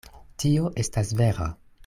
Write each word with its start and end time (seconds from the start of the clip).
Tio 0.43 0.71
estas 0.85 1.13
vera. 1.21 1.51